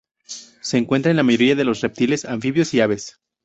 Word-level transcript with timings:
Se 0.61 0.79
encuentra 0.79 1.11
en 1.11 1.17
la 1.17 1.21
mayoría 1.21 1.53
de 1.53 1.63
los 1.63 1.81
reptiles, 1.81 2.25
anfibios 2.25 2.73
y 2.73 2.81
aves. 2.81 3.19